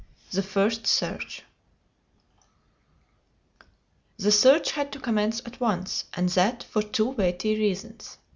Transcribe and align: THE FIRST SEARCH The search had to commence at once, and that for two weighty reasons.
THE 0.31 0.41
FIRST 0.41 0.87
SEARCH 0.87 1.43
The 4.17 4.31
search 4.31 4.71
had 4.71 4.91
to 4.93 4.99
commence 4.99 5.43
at 5.45 5.59
once, 5.59 6.05
and 6.15 6.27
that 6.29 6.63
for 6.63 6.81
two 6.81 7.09
weighty 7.11 7.53
reasons. 7.53 8.17